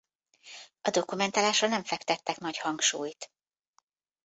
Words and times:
A 0.81 0.89
dokumentálásra 0.89 1.67
nem 1.67 1.83
fektettek 1.83 2.37
nagy 2.37 2.57
hangsúlyt. 2.57 3.31